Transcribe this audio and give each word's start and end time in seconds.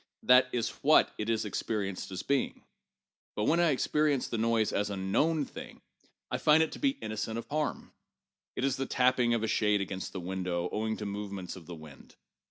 That 0.23 0.49
is 0.51 0.69
what 0.81 1.13
it 1.19 1.29
is 1.29 1.45
experienced 1.45 2.09
as 2.09 2.23
being. 2.23 2.63
But, 3.35 3.43
when 3.43 3.59
I 3.59 3.69
experience 3.69 4.27
the 4.27 4.39
noise 4.39 4.73
as 4.73 4.89
a 4.89 4.97
known 4.97 5.45
thing, 5.45 5.83
I 6.31 6.39
find 6.39 6.63
it 6.63 6.71
to 6.71 6.79
be 6.79 6.97
innocent 7.03 7.37
of 7.37 7.45
harm. 7.51 7.93
It 8.55 8.63
is 8.63 8.77
the 8.77 8.87
tapping 8.87 9.35
of 9.35 9.43
a 9.43 9.47
shade 9.47 9.79
against 9.79 10.11
the 10.11 10.19
window, 10.19 10.69
owing 10.71 10.97
to 10.97 11.05
movements 11.05 11.55
of 11.55 11.67
the 11.67 11.75
wind. 11.75 12.15